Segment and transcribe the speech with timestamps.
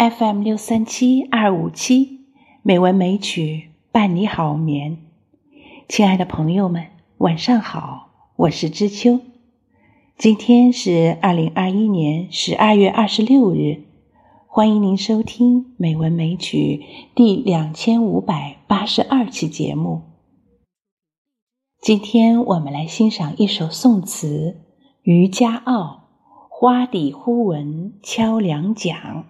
[0.00, 2.20] FM 六三七二五七，
[2.62, 4.96] 美文美曲伴你好眠。
[5.90, 6.86] 亲爱的朋友们，
[7.18, 9.20] 晚上好，我是知秋。
[10.16, 13.82] 今天是二零二一年十二月二十六日，
[14.46, 16.82] 欢迎您收听《美文美曲》
[17.14, 20.00] 第两千五百八十二期节目。
[21.82, 24.56] 今天我们来欣赏一首宋词
[25.02, 25.82] 《渔家傲》，
[26.48, 28.96] 花底忽闻敲梁桨。《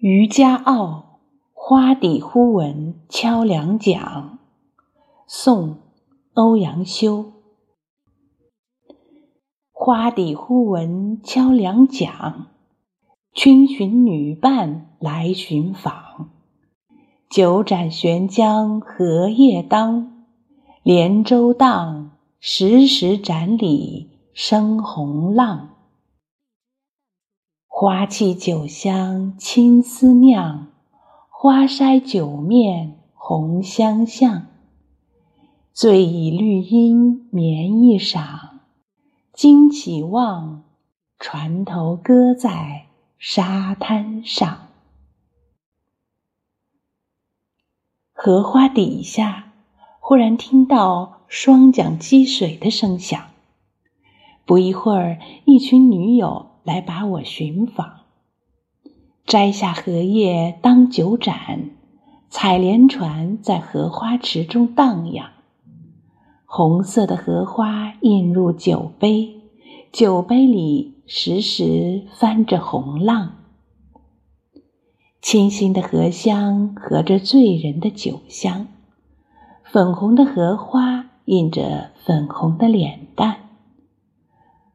[0.00, 1.16] 渔家傲》
[1.52, 4.38] 花底忽闻敲两桨，
[5.26, 5.70] 宋·
[6.34, 7.32] 欧阳修。
[9.72, 12.46] 花底忽闻敲两桨，
[13.32, 16.30] 君寻女伴来寻访。
[17.28, 20.24] 九盏悬江荷叶当，
[20.84, 25.70] 连舟荡，时时盏里生红浪。
[27.80, 30.66] 花气酒香青丝酿，
[31.28, 34.46] 花筛酒面红相向。
[35.72, 38.48] 醉倚绿阴眠一晌，
[39.32, 40.64] 惊起望，
[41.20, 44.58] 船头搁在沙滩上。
[48.12, 49.52] 荷花底下，
[50.00, 53.27] 忽然听到双桨击水的声响。
[54.48, 56.46] 不一会儿，一群女友。
[56.64, 58.00] 来把我寻访，
[59.24, 61.70] 摘下荷叶当酒盏，
[62.28, 65.30] 采莲船在荷花池中荡漾。
[66.44, 69.40] 红色的荷花映入酒杯，
[69.90, 73.36] 酒杯里时时翻着红浪。
[75.22, 78.66] 清新的荷香和着醉人的酒香，
[79.64, 83.47] 粉红的荷花映着粉红的脸蛋。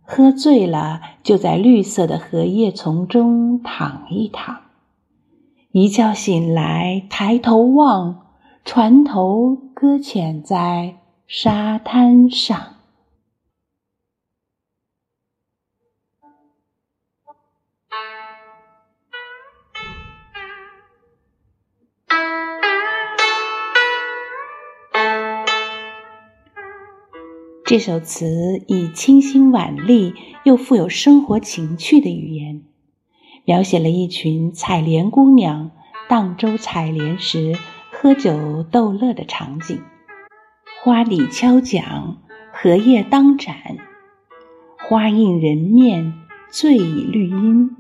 [0.04, 4.58] 喝醉了，就在绿色的荷叶丛中躺一躺。
[5.72, 8.28] 一觉醒来，抬头望，
[8.64, 12.73] 船头搁浅在沙滩上。
[27.74, 30.14] 这首词以清新婉丽
[30.44, 32.62] 又富有生活情趣的语言，
[33.46, 35.72] 描写了一群采莲姑娘
[36.08, 37.58] 荡舟采莲时
[37.92, 39.82] 喝酒逗乐的场景。
[40.84, 42.18] 花底敲桨，
[42.52, 43.56] 荷叶当盏，
[44.78, 46.14] 花映人面，
[46.52, 47.72] 醉倚绿荫，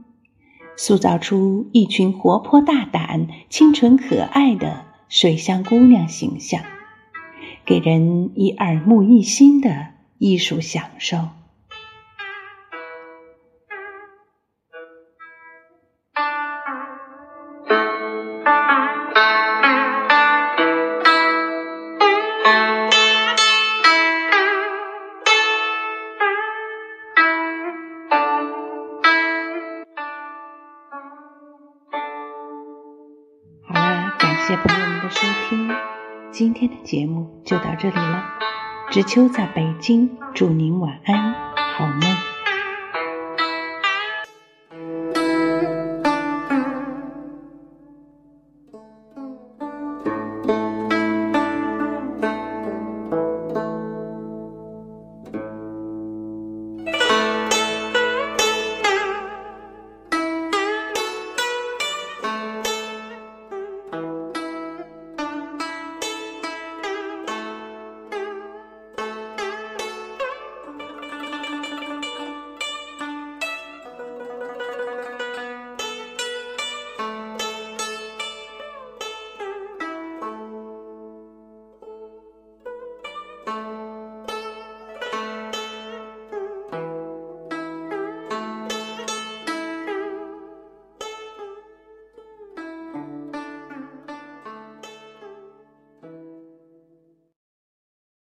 [0.75, 6.63] 塑造出一群活泼大胆、清纯可爱的水乡姑娘形象。
[7.65, 9.87] 给人以耳目一新的
[10.17, 11.17] 艺术享受。
[33.65, 35.92] 好了，感谢朋友们的收听。
[36.33, 38.25] 今天的节目就到这里了，
[38.89, 41.31] 知秋在北京，祝您晚安，
[41.77, 42.32] 好梦。